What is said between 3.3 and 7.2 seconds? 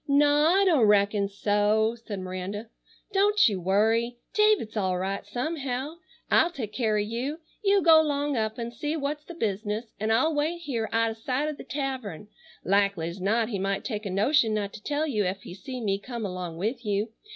you worry. David's all right somehow. I'll take care o'